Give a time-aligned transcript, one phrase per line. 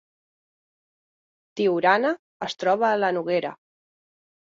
[1.61, 2.17] Tiurana
[2.49, 3.57] es troba a la Noguera